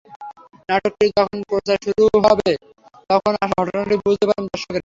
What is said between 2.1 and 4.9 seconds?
হবে তখন আসল ঘটনাটি বুঝতে পারবেন দর্শকেরা।